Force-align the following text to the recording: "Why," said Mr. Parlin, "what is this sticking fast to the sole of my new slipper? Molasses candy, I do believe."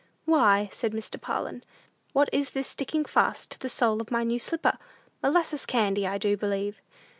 "Why," 0.25 0.67
said 0.73 0.93
Mr. 0.93 1.21
Parlin, 1.21 1.61
"what 2.11 2.27
is 2.33 2.49
this 2.49 2.67
sticking 2.67 3.05
fast 3.05 3.51
to 3.51 3.59
the 3.59 3.69
sole 3.69 4.01
of 4.01 4.09
my 4.09 4.23
new 4.23 4.39
slipper? 4.39 4.79
Molasses 5.21 5.67
candy, 5.67 6.07
I 6.07 6.17
do 6.17 6.35
believe." 6.35 6.81